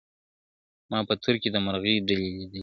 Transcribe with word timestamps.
ما 0.89 0.99
په 1.07 1.13
تور 1.21 1.35
کي 1.41 1.49
د 1.51 1.57
مرغۍ 1.65 1.95
ډلي 2.07 2.29
لیدلې, 2.37 2.59